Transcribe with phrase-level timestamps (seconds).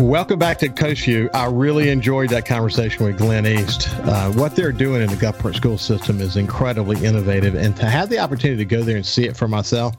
[0.00, 1.30] Welcome back to Coast View.
[1.32, 3.88] I really enjoyed that conversation with Glenn East.
[4.00, 8.10] Uh, what they're doing in the Gulfport school system is incredibly innovative, and to have
[8.10, 9.96] the opportunity to go there and see it for myself,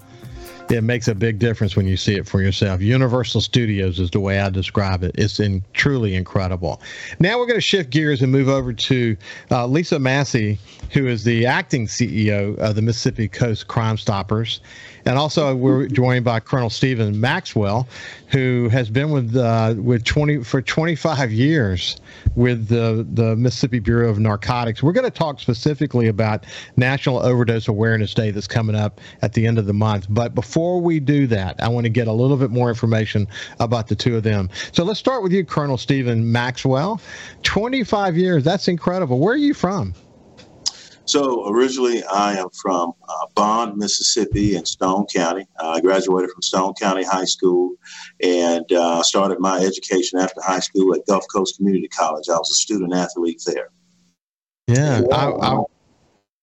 [0.72, 2.82] it makes a big difference when you see it for yourself.
[2.82, 5.12] Universal Studios is the way I describe it.
[5.16, 6.82] It's in, truly incredible.
[7.20, 9.18] Now we're going to shift gears and move over to
[9.52, 10.58] uh, Lisa Massey,
[10.92, 14.62] who is the acting CEO of the Mississippi Coast Crime Stoppers.
[15.06, 17.88] And also, we're joined by Colonel Stephen Maxwell,
[18.28, 21.96] who has been with uh, with 20 for 25 years
[22.36, 24.84] with the the Mississippi Bureau of Narcotics.
[24.84, 26.46] We're going to talk specifically about
[26.76, 30.08] National Overdose Awareness Day that's coming up at the end of the month.
[30.10, 33.28] But before we do that, I want to get a little bit more information
[33.60, 34.50] about the two of them.
[34.72, 37.00] So let's start with you, Colonel Stephen Maxwell.
[37.44, 39.20] 25 years, that's incredible.
[39.20, 39.94] Where are you from?
[41.06, 45.48] So originally, I am from uh, Bond, Mississippi, in Stone County.
[45.58, 47.76] Uh, I graduated from Stone County High School
[48.22, 52.28] and uh, started my education after high school at Gulf Coast Community College.
[52.28, 53.70] I was a student athlete there.
[54.68, 55.64] Yeah, I, I,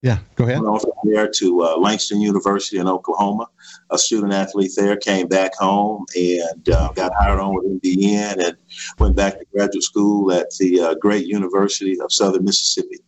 [0.05, 0.19] yeah.
[0.37, 0.61] Go ahead.
[0.61, 3.49] Went from there to uh, Langston University in Oklahoma.
[3.91, 4.99] A student athlete there.
[4.99, 8.57] Came back home and uh, got hired on with MBN and
[8.99, 12.99] went back to graduate school at the uh, great University of Southern Mississippi.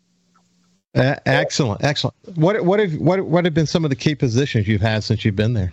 [0.94, 2.16] Excellent, excellent.
[2.36, 5.22] What what have what what have been some of the key positions you've had since
[5.22, 5.72] you've been there?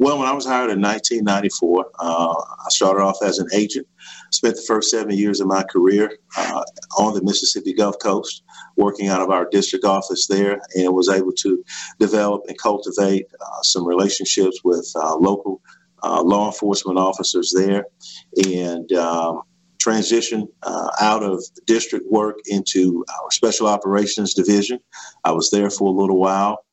[0.00, 3.86] Well, when I was hired in 1994, uh, I started off as an agent.
[4.30, 6.62] Spent the first seven years of my career uh,
[6.96, 8.42] on the Mississippi Gulf Coast,
[8.76, 11.62] working out of our district office there, and was able to
[11.98, 15.60] develop and cultivate uh, some relationships with uh, local
[16.02, 17.84] uh, law enforcement officers there,
[18.46, 19.42] and um,
[19.80, 24.78] transition uh, out of district work into our special operations division.
[25.24, 26.64] I was there for a little while.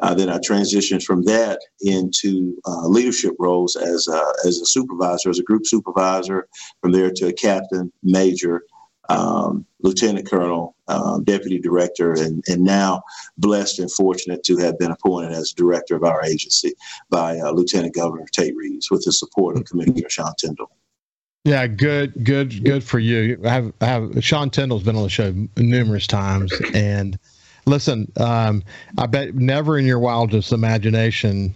[0.00, 5.30] Uh, then I transitioned from that into uh, leadership roles as a, as a supervisor,
[5.30, 6.48] as a group supervisor,
[6.80, 8.62] from there to a captain, major,
[9.08, 13.02] um, lieutenant colonel, um, deputy director, and, and now
[13.38, 16.72] blessed and fortunate to have been appointed as director of our agency
[17.10, 20.70] by uh, Lieutenant Governor Tate Reeves with the support of Commissioner Sean Tindell.
[21.44, 23.38] Yeah, good, good, good for you.
[23.44, 27.18] I have, I have Sean Tindell's been on the show numerous times, and
[27.66, 28.62] listen, um,
[28.96, 31.54] I bet never in your wildest imagination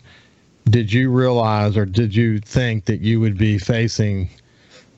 [0.69, 4.28] did you realize or did you think that you would be facing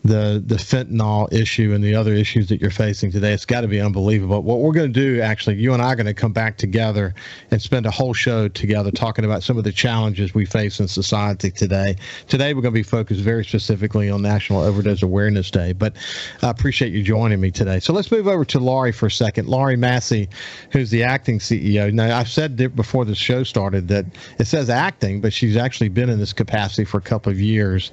[0.02, 3.32] the the fentanyl issue and the other issues that you're facing today.
[3.32, 4.42] It's got to be unbelievable.
[4.42, 7.14] What we're going to do, actually, you and I are going to come back together
[7.50, 10.88] and spend a whole show together talking about some of the challenges we face in
[10.88, 11.96] society today.
[12.28, 15.72] Today, we're going to be focused very specifically on National Overdose Awareness Day.
[15.72, 15.96] But
[16.42, 17.80] I appreciate you joining me today.
[17.80, 19.48] So let's move over to Laurie for a second.
[19.48, 20.28] Laurie Massey,
[20.72, 21.92] who's the acting CEO.
[21.92, 24.06] Now, I've said before the show started that
[24.38, 27.92] it says acting, but she's actually been in this capacity for a couple of years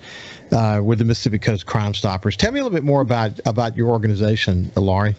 [0.51, 2.37] uh, with the Mississippi Coast Crime Stoppers.
[2.37, 5.15] Tell me a little bit more about about your organization, Laurie.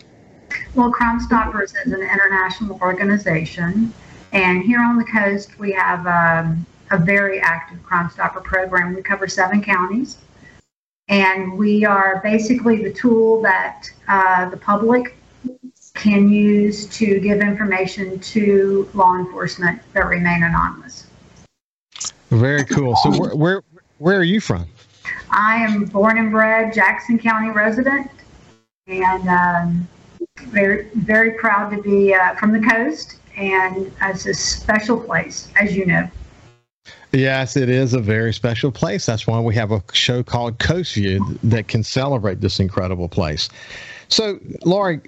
[0.74, 3.92] Well, Crime Stoppers is an international organization,
[4.32, 8.94] and here on the coast we have um, a very active Crime Stopper program.
[8.94, 10.18] We cover seven counties,
[11.08, 15.16] and we are basically the tool that uh, the public
[15.94, 21.06] can use to give information to law enforcement that remain anonymous.
[22.30, 22.94] Very cool.
[22.96, 23.62] So, where where,
[23.98, 24.66] where are you from?
[25.30, 28.10] I am born and bred Jackson County resident,
[28.86, 29.88] and um,
[30.38, 33.16] very very proud to be uh, from the coast.
[33.36, 36.10] And it's a special place, as you know.
[37.12, 39.06] Yes, it is a very special place.
[39.06, 43.48] That's why we have a show called Coast View that can celebrate this incredible place.
[44.08, 45.00] So, Laurie,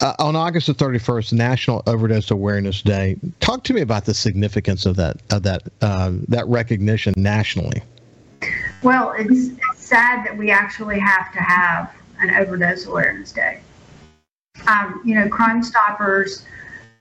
[0.00, 3.16] uh, on August the 31st, National Overdose Awareness Day.
[3.40, 7.82] Talk to me about the significance of that of that uh, that recognition nationally.
[8.82, 13.60] Well, it's, it's sad that we actually have to have an overdose awareness day.
[14.66, 16.44] Um, you know, Crime Stoppers,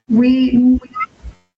[0.07, 0.79] we, we,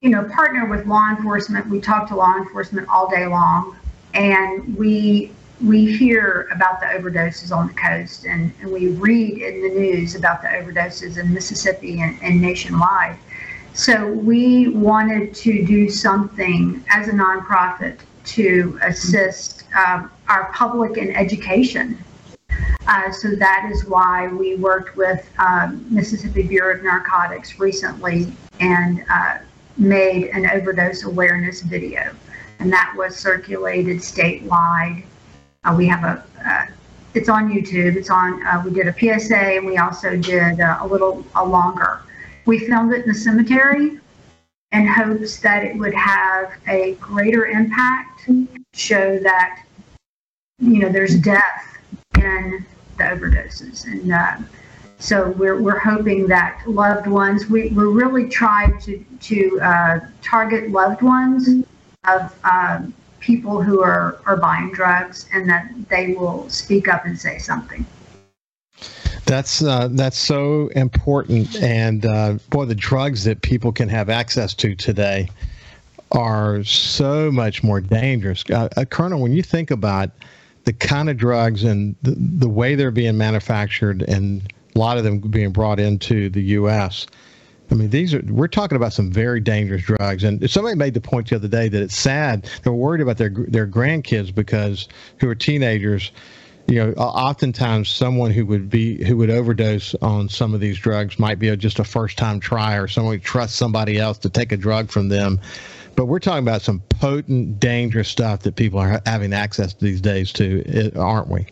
[0.02, 1.68] you know, partner with law enforcement.
[1.68, 3.78] We talk to law enforcement all day long,
[4.14, 5.31] and we
[5.62, 10.16] we hear about the overdoses on the coast, and, and we read in the news
[10.16, 13.18] about the overdoses in Mississippi and, and nationwide.
[13.74, 21.16] So we wanted to do something as a nonprofit to assist um, our public and
[21.16, 21.98] education.
[22.86, 29.06] Uh, so that is why we worked with um, Mississippi Bureau of Narcotics recently and
[29.10, 29.38] uh,
[29.78, 32.14] made an overdose awareness video,
[32.60, 35.04] and that was circulated statewide.
[35.64, 36.66] Uh, we have a, uh,
[37.14, 37.96] it's on YouTube.
[37.96, 38.46] It's on.
[38.46, 42.02] Uh, we did a PSA, and we also did uh, a little a longer.
[42.46, 44.00] We filmed it in the cemetery
[44.74, 48.28] in hopes that it would have a greater impact,
[48.74, 49.64] show that
[50.60, 51.78] you know there's death
[52.18, 52.66] in
[52.98, 54.38] the overdoses, and uh,
[55.04, 60.72] so we're, we're hoping that loved ones, we, we really try to, to uh, target
[60.72, 61.66] loved ones
[62.08, 62.81] of uh,
[63.20, 67.86] people who are, are buying drugs and that they will speak up and say something.
[69.26, 74.54] That's uh, that's so important, and uh, boy, the drugs that people can have access
[74.56, 75.30] to today
[76.13, 78.44] are so much more dangerous.
[78.50, 80.12] Uh, uh Colonel, when you think about
[80.65, 85.04] the kind of drugs and the, the way they're being manufactured and a lot of
[85.04, 87.06] them being brought into the U.S.
[87.71, 91.01] I mean, these are we're talking about some very dangerous drugs, and somebody made the
[91.01, 94.88] point the other day that it's sad they're worried about their their grandkids because
[95.19, 96.12] who are teenagers.
[96.66, 101.19] You know, oftentimes someone who would be who would overdose on some of these drugs
[101.19, 104.51] might be a, just a first time trier, or someone trusts somebody else to take
[104.51, 105.42] a drug from them.
[105.95, 110.01] But we're talking about some potent, dangerous stuff that people are having access to these
[110.01, 111.48] days, too, aren't we?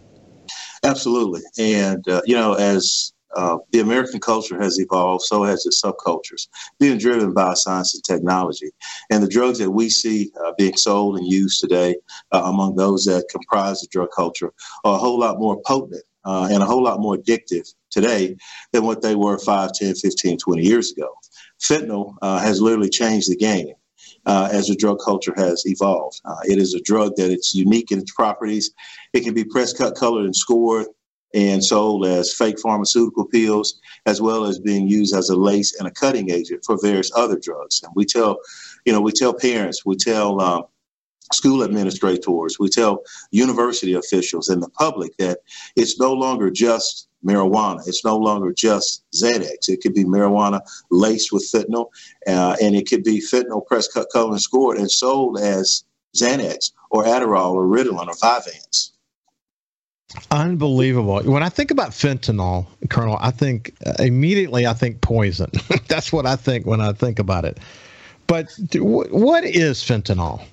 [0.84, 1.42] Absolutely.
[1.60, 6.48] And, uh, you know, as uh, the American culture has evolved, so has its subcultures,
[6.80, 8.72] being driven by science and technology.
[9.10, 11.96] And the drugs that we see uh, being sold and used today
[12.32, 14.52] uh, among those that comprise the drug culture
[14.84, 18.36] are a whole lot more potent uh, and a whole lot more addictive today
[18.74, 21.14] than what they were 5, 10, 15, 20 years ago.
[21.60, 23.74] Fentanyl uh, has literally changed the game
[24.26, 26.22] uh, as the drug culture has evolved.
[26.26, 28.72] Uh, it is a drug that it's unique in its properties.
[29.14, 30.88] It can be press cut, colored, and scored
[31.34, 35.88] and sold as fake pharmaceutical pills, as well as being used as a lace and
[35.88, 37.82] a cutting agent for various other drugs.
[37.84, 38.38] And we tell,
[38.86, 40.64] you know, we tell parents, we tell um,
[41.34, 45.40] school administrators, we tell university officials and the public that
[45.76, 47.88] it's no longer just marijuana.
[47.88, 49.70] It's no longer just Xanax.
[49.70, 51.88] It could be marijuana laced with fentanyl,
[52.28, 55.84] uh, and it could be fentanyl pressed, cut, colored, and scored and sold as
[56.16, 58.92] Xanax or Adderall or Ritalin or Vyvanse.
[60.30, 61.22] Unbelievable.
[61.24, 65.52] When I think about fentanyl, Colonel, I think uh, immediately I think poison.
[65.88, 67.60] That's what I think when I think about it.
[68.28, 70.44] But what is fentanyl?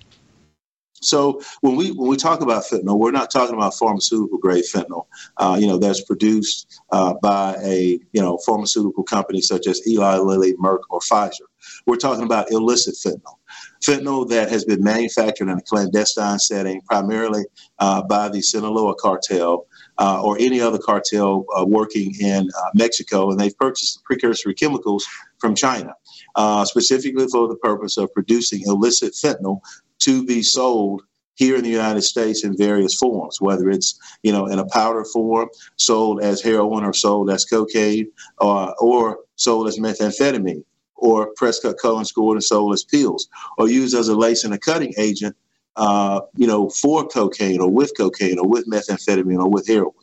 [1.01, 5.07] So when we when we talk about fentanyl, we're not talking about pharmaceutical grade fentanyl.
[5.37, 10.17] Uh, you know that's produced uh, by a you know pharmaceutical company such as Eli
[10.17, 11.47] Lilly, Merck, or Pfizer.
[11.87, 13.37] We're talking about illicit fentanyl,
[13.83, 17.45] fentanyl that has been manufactured in a clandestine setting, primarily
[17.79, 19.67] uh, by the Sinaloa cartel.
[20.01, 24.55] Uh, or any other cartel uh, working in uh, Mexico, and they've purchased the precursory
[24.55, 25.05] chemicals
[25.41, 25.95] from China.
[26.35, 29.61] Uh, specifically for the purpose of producing illicit fentanyl
[29.99, 31.03] to be sold
[31.35, 35.05] here in the United States in various forms, whether it's you know in a powder
[35.05, 40.65] form, sold as heroin or sold as cocaine, uh, or sold as methamphetamine,
[40.97, 41.33] or
[41.81, 44.93] color, and scored and sold as pills, or used as a lace and a cutting
[44.99, 45.37] agent,
[45.77, 49.95] uh, you know, for cocaine or with cocaine or with methamphetamine or with heroin.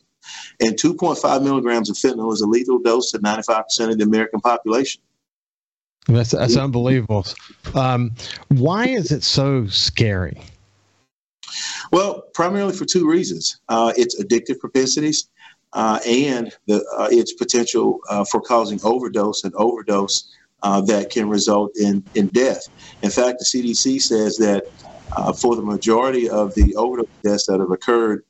[0.60, 5.02] And 2.5 milligrams of fentanyl is a lethal dose to 95% of the American population.
[6.08, 7.26] That's that's unbelievable.
[7.74, 8.12] Um,
[8.48, 10.40] why is it so scary?
[11.90, 15.28] Well, primarily for two reasons: uh, its addictive propensities
[15.72, 21.28] uh, and the, uh, its potential uh, for causing overdose and overdose uh, that can
[21.28, 22.68] result in in death.
[23.02, 24.64] In fact, the CDC says that
[25.16, 28.24] uh, for the majority of the overdose deaths that have occurred,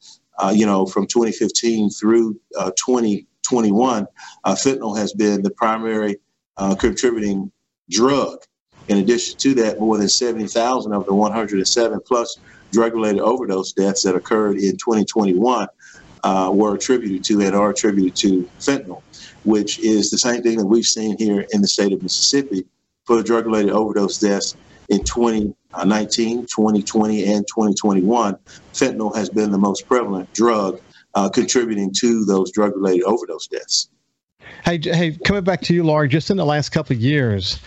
[0.52, 4.06] you know, from 2015 through 2021,
[4.46, 6.16] fentanyl has been the primary
[6.78, 7.52] contributing
[7.90, 8.38] drug.
[8.88, 12.38] In addition to that, more than 70,000 of the 107 plus
[12.72, 15.66] drug related overdose deaths that occurred in 2021
[16.24, 19.02] uh, were attributed to and are attributed to fentanyl,
[19.44, 22.66] which is the same thing that we've seen here in the state of Mississippi
[23.04, 24.56] for drug related overdose deaths
[24.88, 28.36] in 2019, 2020, and 2021.
[28.72, 30.80] Fentanyl has been the most prevalent drug
[31.14, 33.88] uh, contributing to those drug related overdose deaths.
[34.64, 37.60] Hey, hey, coming back to you, Laurie, just in the last couple of years,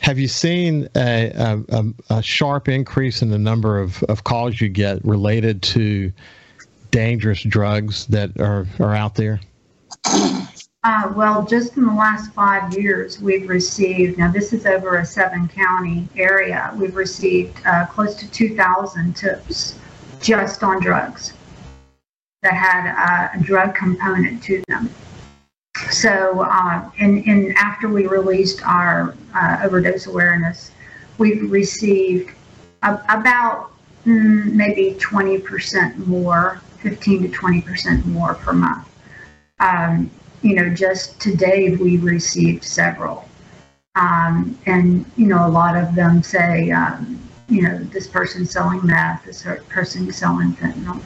[0.00, 4.68] have you seen a, a, a, sharp increase in the number of, of calls you
[4.68, 6.12] get related to
[6.90, 9.40] dangerous drugs that are, are out there?
[10.04, 15.04] Uh, well, just in the last five years, we've received, now this is over a
[15.04, 19.78] seven county area, we've received uh, close to 2,000 tips
[20.20, 21.32] just on drugs
[22.42, 24.88] that had uh, a drug component to them.
[25.96, 30.70] So, uh, and, and after we released our uh, overdose awareness,
[31.16, 32.34] we've received
[32.82, 33.70] a, about
[34.04, 38.86] mm, maybe 20% more, 15 to 20% more per month.
[39.58, 40.10] Um,
[40.42, 43.26] you know, just today we received several.
[43.94, 48.84] Um, and, you know, a lot of them say, um, you know, this person's selling
[48.84, 51.00] meth, this person selling fentanyl.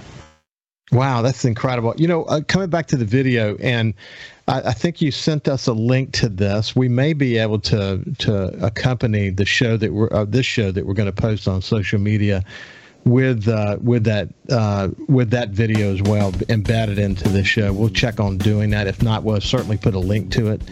[0.93, 1.95] Wow, that's incredible.
[1.97, 3.95] You know, uh, coming back to the video, and
[4.51, 6.75] I, I, think you sent us a link to this.
[6.75, 10.85] We may be able to to accompany the show that we're uh, this show that
[10.85, 12.45] we're going to post on social media
[13.05, 17.73] with uh, with that uh, with that video as well embedded into the show.
[17.73, 18.89] We'll check on doing that.
[18.89, 20.63] If not, we'll certainly put a link to it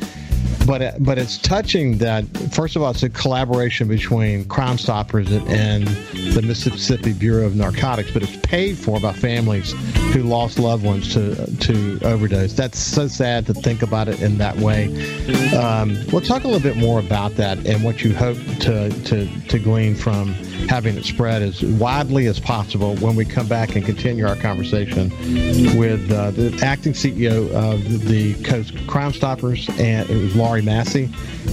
[0.69, 5.87] but but it's touching that first of all it's a collaboration between Crime Stoppers and
[6.35, 9.73] the Mississippi Bureau of Narcotics, but it's paid for by families
[10.13, 12.53] who lost loved ones to to overdose.
[12.53, 14.89] That's so sad to think about it in that way.
[15.55, 19.27] Um, we'll talk a little bit more about that and what you hope to to
[19.49, 20.35] to glean from
[20.69, 25.09] having it spread as widely as possible when we come back and continue our conversation
[25.79, 31.11] with uh, the acting CEO of the Coast Crime Stoppers, and Laurie Massey,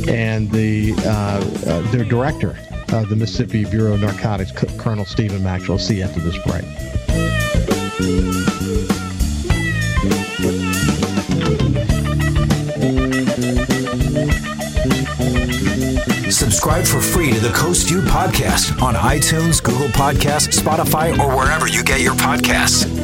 [0.08, 2.58] and the uh, uh, their director
[2.94, 5.78] of the Mississippi Bureau of Narcotics, Colonel Stephen Maxwell.
[5.78, 6.66] See you after this break.
[16.32, 21.68] Subscribe for free to the Coast View podcast on iTunes, Google Podcasts, Spotify, or wherever
[21.68, 22.95] you get your podcasts.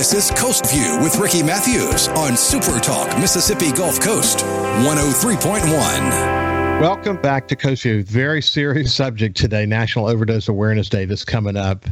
[0.00, 6.80] This is Coast View with Ricky Matthews on Super Talk Mississippi Gulf Coast 103.1.
[6.80, 8.02] Welcome back to Coast View.
[8.02, 11.84] Very serious subject today, National Overdose Awareness Day that's coming up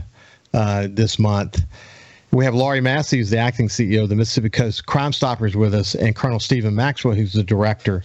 [0.54, 1.66] uh, this month.
[2.30, 5.74] We have Laurie Massey, who's the acting CEO of the Mississippi Coast Crime Stoppers, with
[5.74, 8.04] us, and Colonel Stephen Maxwell, who's the director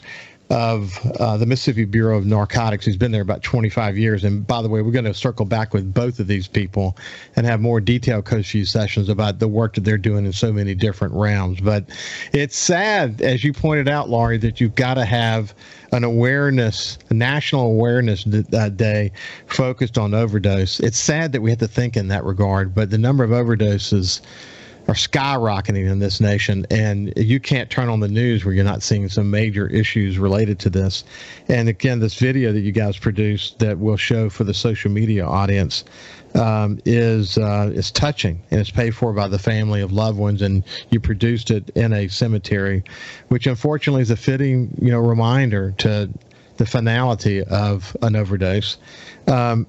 [0.50, 4.24] of uh, the Mississippi Bureau of Narcotics, who's been there about 25 years.
[4.24, 6.98] And by the way, we're going to circle back with both of these people
[7.36, 10.76] and have more detailed View sessions about the work that they're doing in so many
[10.76, 11.62] different realms.
[11.62, 11.86] But
[12.34, 15.54] it's sad, as you pointed out, Laurie, that you've got to have
[15.92, 19.12] an awareness, a national awareness uh, day
[19.48, 20.80] focused on overdose.
[20.80, 24.22] It's sad that we have to think in that regard, but the number of overdoses
[24.88, 28.84] are skyrocketing in this nation, and you can't turn on the news where you're not
[28.84, 31.06] seeing some major issues related to this.
[31.48, 35.26] And again, this video that you guys produced that we'll show for the social media
[35.26, 35.86] audience
[36.36, 40.42] um, is uh, is touching, and it's paid for by the family of loved ones.
[40.42, 42.84] And you produced it in a cemetery,
[43.30, 46.10] which unfortunately is a fitting, you know, reminder to
[46.58, 48.78] the finality of an overdose.
[49.28, 49.66] Um,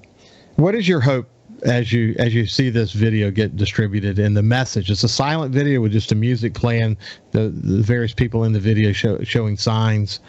[0.55, 1.29] what is your hope
[1.63, 5.53] as you as you see this video get distributed and the message it's a silent
[5.53, 6.97] video with just a music playing
[7.31, 10.19] the, the various people in the video show, showing signs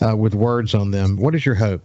[0.00, 1.16] uh, with words on them.
[1.16, 1.82] What is your hope?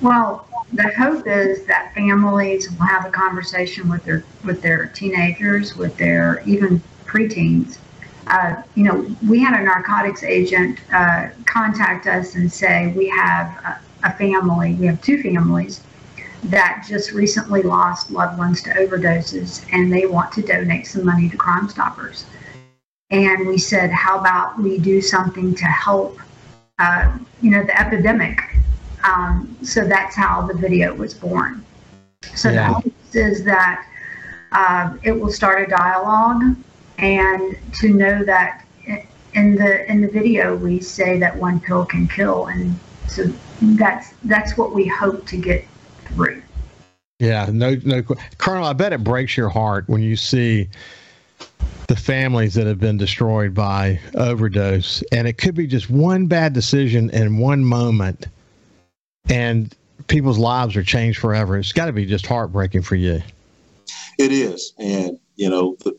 [0.00, 5.76] Well the hope is that families will have a conversation with their with their teenagers
[5.76, 7.78] with their even preteens.
[8.26, 13.46] Uh, you know we had a narcotics agent uh, contact us and say we have
[13.64, 15.82] a, a family we have two families
[16.44, 21.28] that just recently lost loved ones to overdoses and they want to donate some money
[21.28, 22.24] to Crime Stoppers.
[23.10, 26.18] And we said, how about we do something to help,
[26.78, 28.40] uh, you know, the epidemic?
[29.04, 31.64] Um, so that's how the video was born.
[32.34, 32.68] So yeah.
[32.68, 33.86] the hope is that
[34.52, 36.42] uh, it will start a dialogue,
[36.98, 38.64] and to know that
[39.34, 42.78] in the in the video we say that one pill can kill, and
[43.08, 43.24] so
[43.62, 45.64] that's that's what we hope to get
[46.14, 46.42] through.
[47.18, 48.02] Yeah, no, no,
[48.38, 48.64] Colonel.
[48.64, 50.68] I bet it breaks your heart when you see
[51.86, 56.54] the families that have been destroyed by overdose, and it could be just one bad
[56.54, 58.26] decision in one moment,
[59.28, 59.74] and
[60.06, 61.58] people's lives are changed forever.
[61.58, 63.20] It's got to be just heartbreaking for you.
[64.18, 65.98] It is, and you know the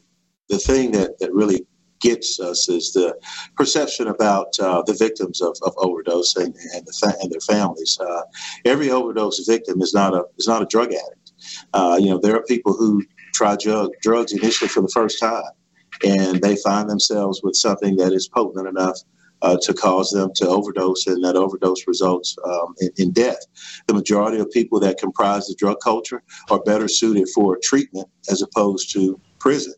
[0.49, 1.67] the thing that that really
[2.01, 3.15] gets us is the
[3.55, 7.97] perception about uh, the victims of, of overdose and, and, the fa- and their families.
[7.99, 8.21] Uh,
[8.65, 11.31] every overdose victim is not a is not a drug addict.
[11.73, 13.03] Uh, you know, there are people who
[13.33, 15.43] try drug, drugs initially for the first time,
[16.03, 18.97] and they find themselves with something that is potent enough
[19.41, 23.39] uh, to cause them to overdose, and that overdose results um, in, in, death.
[23.87, 28.41] The majority of people that comprise the drug culture are better suited for treatment as
[28.41, 29.73] opposed to prison.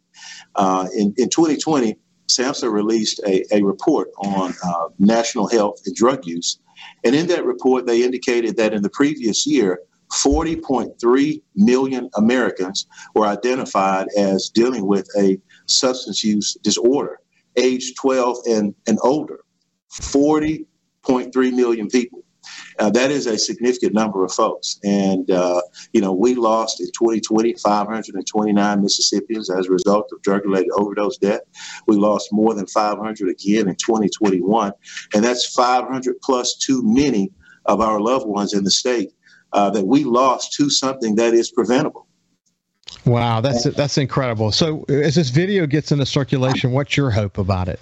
[0.56, 1.96] Uh, in, in 2020,
[2.28, 6.60] SAMHSA released a, a report on uh, national health and drug use.
[7.04, 9.80] And in that report, they indicated that in the previous year,
[10.14, 17.20] 40.3 million Americans were identified as dealing with a substance use disorder,
[17.58, 19.40] age 12 and, and older.
[19.92, 22.23] 40.3 million people.
[22.80, 24.80] Uh, that is a significant number of folks.
[24.84, 25.62] And, uh,
[25.92, 31.18] you know, we lost in 2020 529 Mississippians as a result of drug related overdose
[31.18, 31.42] death.
[31.88, 34.72] We lost more than 500 again in 2021.
[35.14, 37.32] And that's 500 plus too many
[37.66, 39.12] of our loved ones in the state
[39.54, 42.08] uh, that we lost to something that is preventable.
[43.06, 44.52] Wow, that's that's incredible.
[44.52, 47.80] So, as this video gets into circulation, what's your hope about it?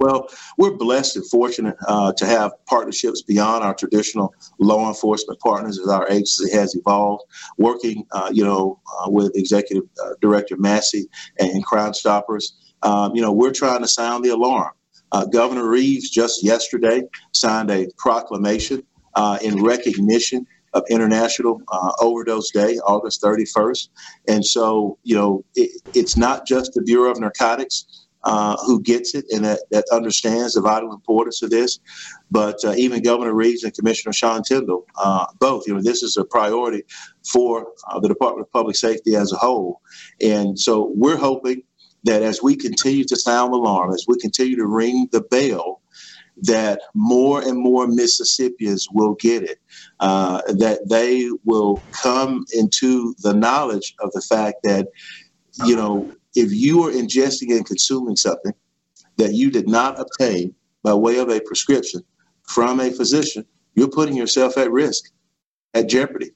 [0.00, 5.78] Well, we're blessed and fortunate uh, to have partnerships beyond our traditional law enforcement partners
[5.78, 7.24] as our agency has evolved.
[7.58, 11.06] Working, uh, you know, uh, with Executive uh, Director Massey
[11.38, 14.72] and Crime Stoppers, um, you know, we're trying to sound the alarm.
[15.12, 17.02] Uh, Governor Reeves just yesterday
[17.34, 18.82] signed a proclamation
[19.16, 23.88] uh, in recognition of International uh, Overdose Day, August 31st.
[24.28, 29.14] And so, you know, it, it's not just the Bureau of Narcotics uh, who gets
[29.14, 31.78] it and that, that understands the vital importance of this,
[32.30, 36.16] but uh, even Governor Reeves and Commissioner Sean Tindell, uh, both, you know, this is
[36.16, 36.82] a priority
[37.32, 39.80] for uh, the Department of Public Safety as a whole.
[40.20, 41.62] And so we're hoping
[42.04, 45.82] that as we continue to sound the alarm, as we continue to ring the bell,
[46.42, 49.58] that more and more Mississippians will get it,
[50.00, 54.88] uh, that they will come into the knowledge of the fact that,
[55.66, 58.52] you know, if you are ingesting and consuming something
[59.16, 62.02] that you did not obtain by way of a prescription
[62.42, 63.44] from a physician,
[63.74, 65.10] you're putting yourself at risk,
[65.74, 66.30] at jeopardy.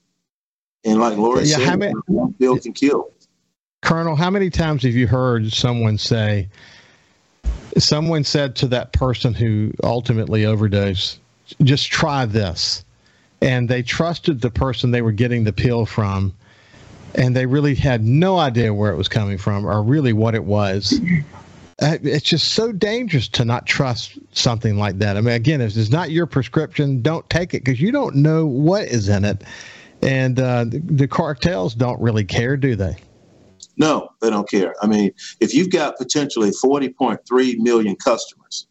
[0.85, 1.95] And like Laurie yeah, said, many,
[2.39, 3.11] bill can kill.
[3.83, 6.49] Colonel, how many times have you heard someone say,
[7.79, 11.19] someone said to that person who ultimately overdosed,
[11.63, 12.85] just try this.
[13.43, 16.35] And they trusted the person they were getting the pill from,
[17.15, 20.45] and they really had no idea where it was coming from or really what it
[20.45, 21.01] was.
[21.83, 25.17] Uh, it's just so dangerous to not trust something like that.
[25.17, 28.47] I mean, again, if it's not your prescription, don't take it because you don't know
[28.47, 29.43] what is in it.
[30.03, 32.97] And uh, the, the cartels don't really care, do they?
[33.77, 34.75] No, they don't care.
[34.83, 38.69] I mean, if you've got potentially 40.3 million customers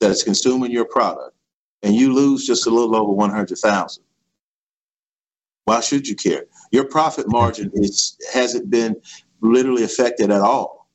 [0.00, 1.34] that's consuming your product
[1.82, 4.04] and you lose just a little over 100,000,
[5.64, 6.44] why should you care?
[6.72, 8.96] Your profit margin is hasn't been
[9.40, 10.88] literally affected at all.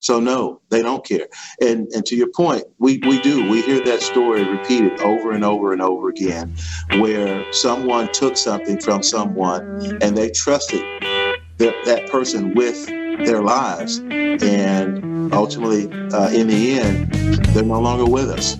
[0.00, 1.28] So no, they don't care.
[1.62, 3.48] And and to your point, we, we do.
[3.48, 6.54] We hear that story repeated over and over and over again
[6.98, 10.82] where someone took something from someone and they trusted
[11.56, 13.98] that, that person with their lives.
[13.98, 17.10] And ultimately, uh, in the end,
[17.54, 18.56] they're no longer with us.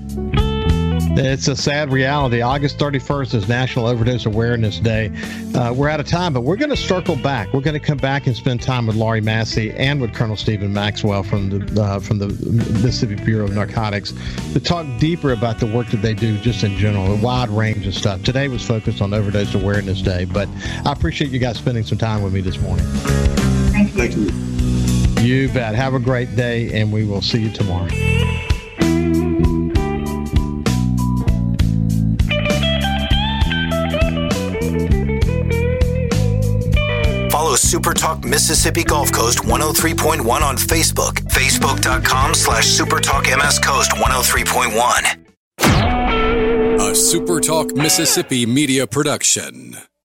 [1.16, 2.42] It's a sad reality.
[2.42, 5.12] August 31st is National Overdose Awareness Day.
[5.54, 7.52] Uh, we're out of time, but we're going to circle back.
[7.52, 10.72] We're going to come back and spend time with Laurie Massey and with Colonel Stephen
[10.72, 12.26] Maxwell from the uh, from the
[12.82, 14.12] Mississippi Bureau of Narcotics
[14.54, 17.86] to talk deeper about the work that they do, just in general, a wide range
[17.86, 18.24] of stuff.
[18.24, 20.48] Today was focused on Overdose Awareness Day, but
[20.84, 22.86] I appreciate you guys spending some time with me this morning.
[23.70, 24.08] Thank you.
[24.08, 25.24] Thank you.
[25.24, 25.76] You bet.
[25.76, 27.88] Have a great day, and we will see you tomorrow.
[37.56, 41.20] SuperTalk Mississippi Gulf Coast 103.1 on Facebook.
[41.32, 45.24] Facebook.com slash SuperTalk MS Coast 103.1.
[46.74, 49.76] A SuperTalk Mississippi media production.